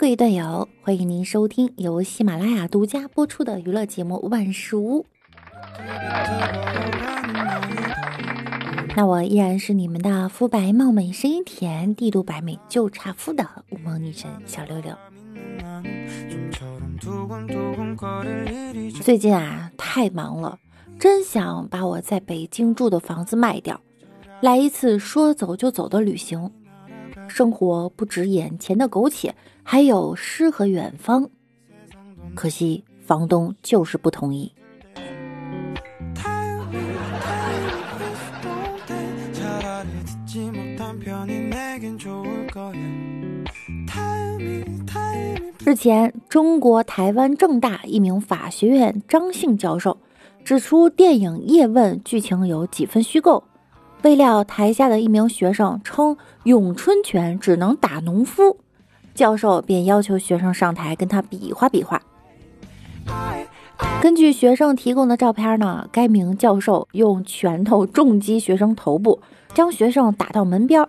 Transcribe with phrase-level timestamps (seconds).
[0.00, 5.04] 各位段友，欢迎您收听由喜马拉雅独家播出的娱乐节目《万事屋》。
[8.96, 14.96] 那我依然是你们的肤白貌美、声音甜、帝都白美就差肤的五梦女神小六六。
[19.02, 20.58] 最近啊，太忙了，
[20.98, 23.78] 真想把我在北京住的房子卖掉，
[24.40, 26.50] 来一次说走就走的旅行。
[27.30, 31.30] 生活不止眼前的苟且，还有诗和远方。
[32.34, 34.52] 可惜房东就是不同意。
[45.64, 49.98] 日前，中国台湾政大一名法学院张姓教授
[50.44, 53.44] 指出，电影《叶问》剧情有几分虚构。
[54.02, 58.56] 未料台下的一名学生称咏春拳只能打农夫，
[59.14, 62.00] 教授便要求学生上台跟他比划比划。
[64.00, 69.20] 根据学生提供的照片呢，该名教授用拳头重击学生头部，
[69.52, 70.88] 将学生打到门边。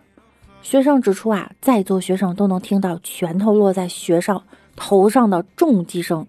[0.61, 4.41] 学生指出啊，在座学生都能听到拳头落在学生
[4.77, 6.25] 头上的重击声。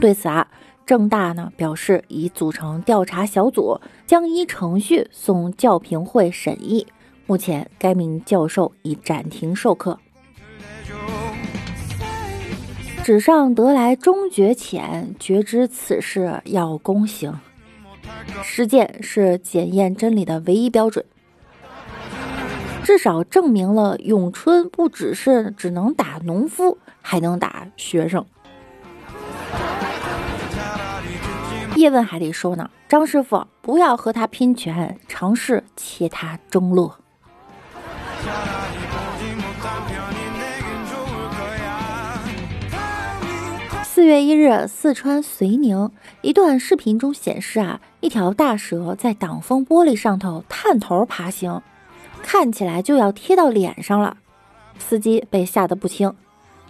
[0.00, 0.48] 对此啊。
[0.86, 6.86] 正大呢表示已组成调查小组，将依程序送教评会审议。
[7.26, 9.98] 目前，该名教授已暂停授课。
[13.02, 17.38] 纸上得来终觉浅，觉知此事要躬行。
[18.42, 21.04] 实践是检验真理的唯一标准，
[22.82, 28.24] 至少证明了咏春不只是只能打农夫，还能打学生。
[31.76, 36.92] 叶问还得说呢，张师傅不要和他拼拳，尝试切他中路。
[43.82, 45.90] 四月一日，四川遂宁
[46.20, 51.62] 一段视频中显示啊，一条大蛇在挡风玻璃上头探头爬行，
[52.22, 54.16] 看起来就要贴到脸上了。
[54.78, 56.14] 司机被吓得不轻，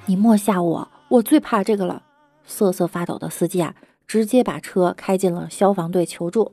[0.07, 2.03] 你莫吓我，我最怕这个了。
[2.45, 3.75] 瑟瑟发抖的司机啊。
[4.07, 6.53] 直接把车开进了消防队求助。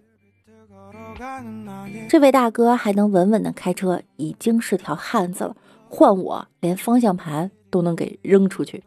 [2.09, 5.55] 这位大哥还能稳稳的开车，已经是条汉子了。
[5.87, 8.83] 换我，连方向盘都能给扔出去。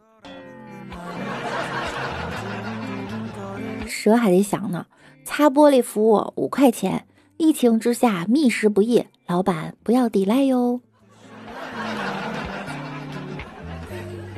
[3.87, 4.87] 蛇还得想呢，
[5.23, 7.05] 擦玻璃服务五块钱。
[7.37, 10.81] 疫情之下，觅食不易，老板不要抵赖哟。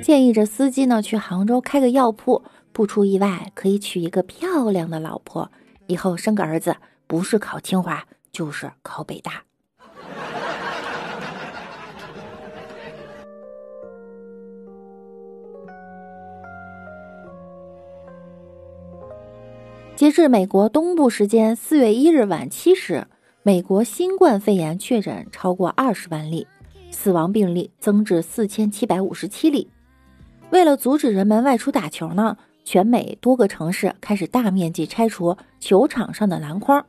[0.01, 2.44] 建议这司机呢，去杭州开个药铺。
[2.77, 5.51] 不出意外，可以娶一个漂亮的老婆，
[5.88, 6.75] 以后生个儿子，
[7.07, 9.41] 不是考清华就是考北大。
[19.95, 23.07] 截至美国东部时间四月一日晚七时，
[23.41, 26.45] 美国新冠肺炎确诊超过二十万例，
[26.91, 29.67] 死亡病例增至四千七百五十七例。
[30.51, 32.38] 为了阻止人们外出打球呢？
[32.67, 36.85] 全美多个城市开始大面积拆除球场上的篮筐。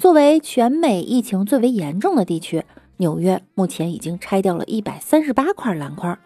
[0.00, 2.64] 作为全美疫情最为严重的地区，
[2.96, 6.18] 纽约目前已经拆掉了一百三十八块篮筐。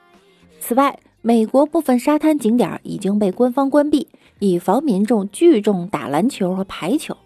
[0.60, 4.06] 此外，美国部分沙滩景点已经被官方关闭，
[4.38, 7.16] 以防民众聚众打篮球和排球。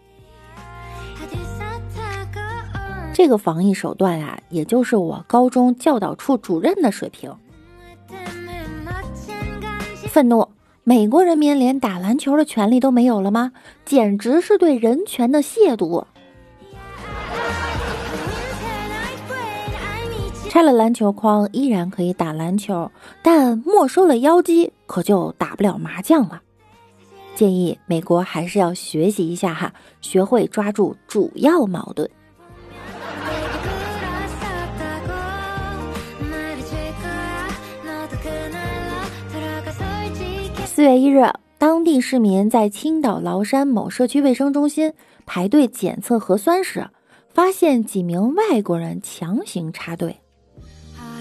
[3.12, 7.30] 这个防疫手段啊，也就是我高中教导处主任的水平。
[10.08, 10.48] 愤怒。
[10.84, 13.52] 美国人民连打篮球的权利都没有了吗？
[13.84, 16.04] 简直是对人权的亵渎！
[20.50, 22.90] 拆了篮球框依然可以打篮球，
[23.22, 26.42] 但没收了腰机可就打不了麻将了。
[27.36, 32.10] 建议美国还是要学习一下哈，学会抓住主要矛盾。
[40.82, 41.22] 四月一日，
[41.58, 44.92] 当地市民在青岛崂山某社区卫生中心
[45.24, 46.84] 排队检测核酸时，
[47.28, 50.20] 发现几名外国人强行插队，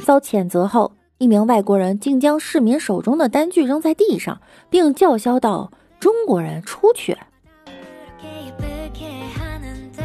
[0.04, 4.42] 遭谴责后，一名外国人竟将市民手中的单据扔在地上，
[4.72, 5.72] 并叫嚣道
[6.02, 7.16] ：“中国人出去！”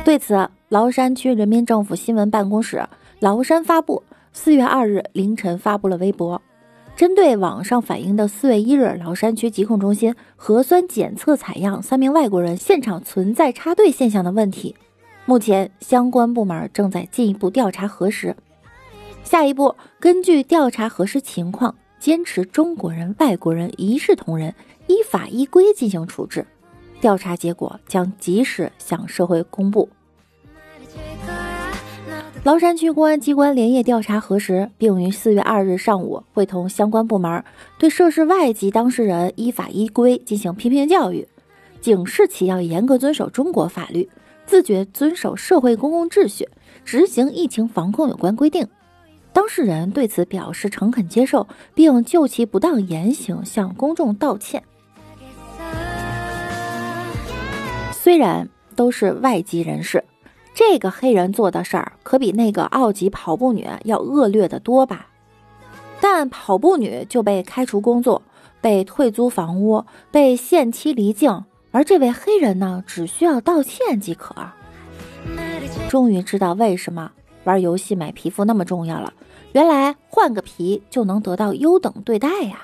[0.04, 2.86] 对此，崂山区人民政府新闻办公室
[3.20, 4.02] 崂山发布
[4.34, 6.42] 四月二日凌晨发布了微博。
[6.96, 14.74] 针对网上反映的四月一日崂山区疾控中心核酸检测采样三名外国人现场存在插队现象的问题，
[15.26, 18.34] 目前相关部门正在进一步调查核实。
[19.22, 24.54] 下一步，根据调查核实情况，坚持中国人、外国人一视同仁，
[24.86, 26.46] 依法依规进行处置。
[26.98, 29.86] 调查结果将及时向社会公布。
[32.46, 37.42] 崂山区公安机关连夜调查核实，并于四月二日上午会同相关部门
[37.76, 41.26] 对涉事外籍当事人依法依规进行批评教育，
[41.80, 44.08] 警示其要严格遵守中国法律，
[44.46, 46.48] 自觉遵守社会公共秩序，
[46.84, 48.64] 执行疫情防控有关规定。
[49.32, 54.62] 当事人对此表示诚恳接受，并就其不当言行向公众道歉。
[57.90, 60.04] 虽然都是外籍人士。
[60.56, 65.08] 这个黑人做的事儿可比那个奥籍跑步女要恶劣的多吧？
[66.00, 68.22] 但跑步女就被开除工作，
[68.62, 74.34] 被退租房屋，被限期离境，而这位黑人呢，只需要道歉即可。
[75.90, 77.12] 终于知道为什么
[77.44, 79.12] 玩游戏买皮肤那么重要了，
[79.52, 82.60] 原来换个皮就能得到优等对待呀！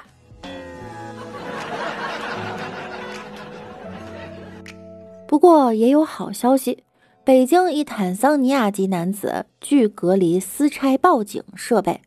[5.26, 6.84] 不过也有好消息。
[7.24, 12.00] 北京一坦桑尼亚籍男子拒隔离私拆报警设备，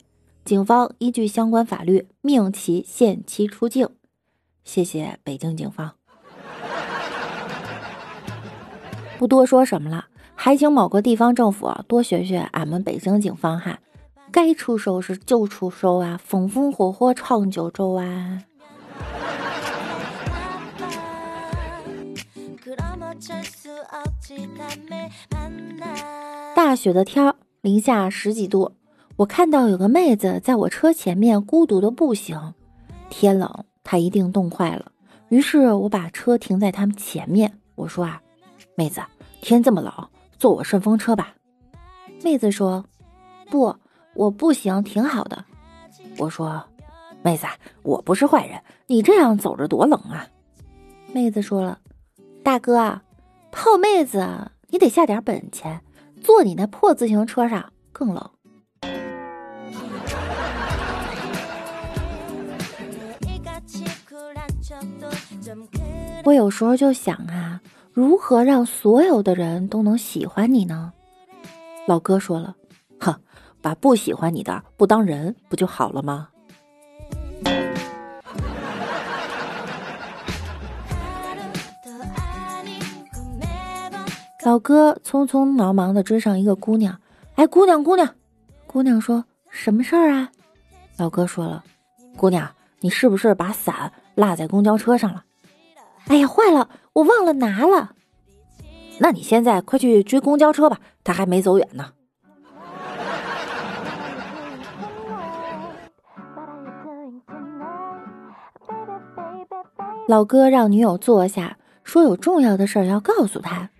[0.44, 3.88] 警方依据相关法律命其限期出境。
[4.62, 5.92] 谢谢北京警方，
[9.16, 10.04] 不多说什么了，
[10.34, 13.78] 还请某个地方政府多学学俺们北京警方哈，
[14.30, 18.42] 该出手时就出手啊，风风火火闯九州啊。
[26.54, 28.72] 大雪的天儿，零下十几度，
[29.16, 32.54] 我看到有个妹子在我车前面孤独的步行。
[33.08, 34.92] 天冷，她一定冻坏了。
[35.28, 38.20] 于是我把车停在他们前面，我说啊，
[38.74, 39.00] 妹子，
[39.40, 39.92] 天这么冷，
[40.38, 41.34] 坐我顺风车吧。
[42.22, 42.84] 妹子说，
[43.50, 43.74] 不，
[44.14, 45.44] 我不行，挺好的。
[46.18, 46.62] 我说，
[47.22, 47.46] 妹子，
[47.82, 50.26] 我不是坏人，你这样走着多冷啊。
[51.12, 51.78] 妹子说了，
[52.42, 53.02] 大哥啊，
[53.58, 55.80] 泡妹子，你得下点本钱。
[56.22, 58.30] 坐你那破自行车上更冷。
[66.24, 67.60] 我有时候就想啊，
[67.92, 70.92] 如何让所有的人都能喜欢你呢？
[71.88, 72.54] 老哥说了，
[73.00, 73.18] 哼，
[73.62, 76.28] 把不喜欢你的不当人，不就好了吗？
[84.46, 87.00] 老哥匆匆忙忙的追上一个姑娘，
[87.34, 88.08] 哎，姑娘，姑娘，
[88.68, 90.30] 姑娘说什么事儿啊？
[90.98, 91.64] 老哥说了，
[92.16, 92.48] 姑娘，
[92.78, 95.24] 你是不是把伞落在公交车上了？
[96.06, 97.90] 哎呀，坏了，我忘了拿了。
[99.00, 101.90] 那你现在快去追公交车吧，他还没走远呢。
[110.06, 113.70] 老哥让女友坐下，说有重要的事儿要告诉他。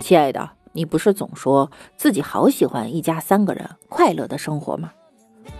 [0.00, 4.92] 亲爱的，你不是总说自己好喜欢一家三个人快乐的生活吗？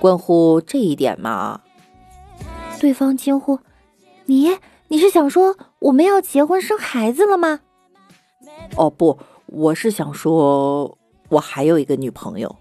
[0.01, 1.61] 关乎这一点吗？
[2.81, 3.59] 对方惊呼
[4.27, 4.59] ：“你，
[4.89, 7.61] 你是想说我们要结婚生孩子了吗？”
[8.77, 12.57] 哦不，我是想说，我还有一个女朋友。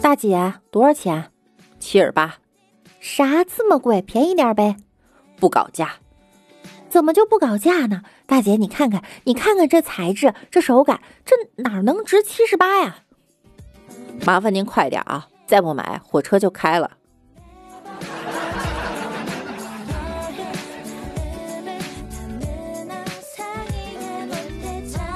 [0.00, 1.30] 大姐，多少钱？
[1.78, 2.36] 七二八。
[3.00, 4.02] 啥这么贵？
[4.02, 4.76] 便宜点呗！
[5.36, 5.94] 不搞价，
[6.90, 8.02] 怎么就不搞价呢？
[8.26, 12.98] 大姐，你看看，你看看这材质，这手感，这哪能值七十八呀？
[14.26, 15.28] 麻烦您快点啊！
[15.46, 16.90] 再不买，火车就开了。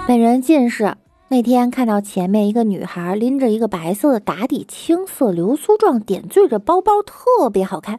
[0.08, 0.96] 本人近视。
[1.34, 7.98] 那天看到前面一个女孩拎着一个白色的打底青色流苏状点缀着包包，特别好看，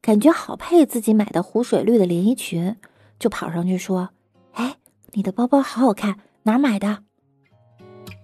[0.00, 2.76] 感觉好配自己买的湖水绿的连衣裙，
[3.18, 4.10] 就跑上去说
[4.54, 4.76] ：“哎，
[5.14, 6.98] 你的包包好好看，哪买的？”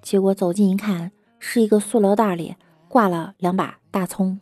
[0.00, 1.10] 结果走近一看，
[1.40, 2.54] 是一个塑料袋里
[2.86, 4.38] 挂了两把大葱。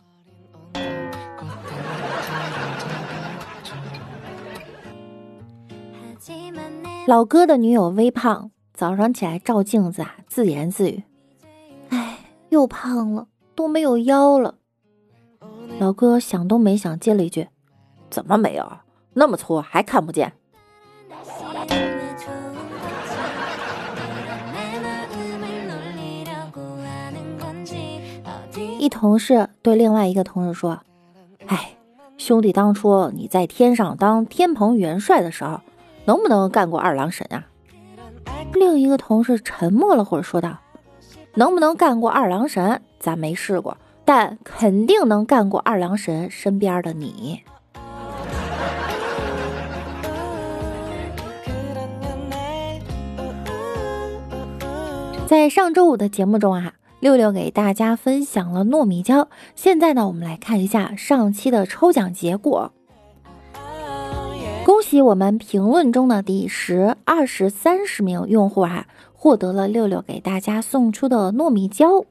[7.07, 8.51] 老哥的女友微胖。
[8.75, 11.05] 早上起来照镜子啊，自言自语
[11.91, 12.19] ：“哎，
[12.51, 14.57] 又胖了，都没有腰了。”
[15.79, 17.47] 老哥想都没想接了一句
[18.11, 18.79] ：“怎么没有？
[19.13, 20.33] 那么粗还看不见？”
[28.81, 30.81] 一同事对另外一个同事说
[31.47, 31.77] ：“哎，
[32.19, 35.61] 兄弟，当初你在天上当天蓬元帅的时候，
[36.07, 37.47] 能不能干过二郎神啊？”
[38.53, 40.59] 另一个同事沉默了会儿，说道
[41.35, 47.43] ：“能不能干过二郎神，咱没试过，但肯定能干过二郎神身边的你。”
[55.27, 59.29] 在上周五的节目中啊，六六给大家分享了糯米椒。
[59.57, 62.73] 现在呢，我们来看一下上期的抽奖结果。
[64.95, 72.05] 恭喜我们评论中的第十、二十、三十名用户啊，获得了六六给大家送出的糯米胶。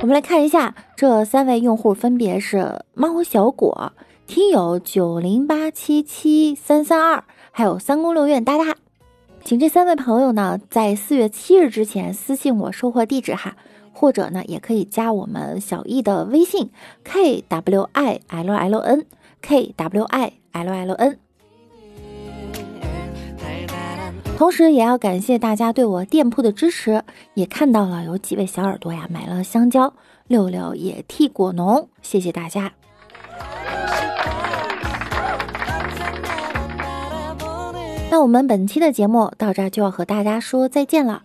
[0.00, 3.92] 我们来看一下，这三位用户分别是猫小果、
[4.26, 8.74] 听友九零八七七三三二，还有三宫六院哒哒。
[9.44, 13.54] 请这三位朋友呢，在四月七日之前私信我收货地址哈，
[13.92, 16.72] 或者呢，也可以加我们小易的微信
[17.04, 19.06] k w i l l n
[19.40, 21.23] k w i l l n。
[24.36, 27.02] 同时，也要感谢大家对我店铺的支持，
[27.34, 29.94] 也看到了有几位小耳朵呀买了香蕉，
[30.26, 32.72] 六六也替果农，谢谢大家。
[38.10, 41.22] 那我们本期的节目到这就要和大家说再见了。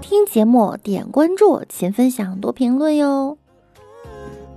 [0.00, 3.36] 听节目点关注，勤分享，多评论哟。